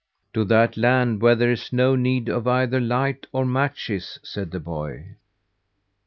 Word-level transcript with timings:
"To 0.33 0.43
that 0.45 0.77
land 0.77 1.21
where 1.21 1.35
there 1.35 1.51
is 1.51 1.71
no 1.71 1.95
need 1.95 2.27
of 2.27 2.47
either 2.47 2.79
light 2.81 3.27
or 3.31 3.45
matches," 3.45 4.17
said 4.23 4.49
the 4.49 4.59
boy. 4.59 5.15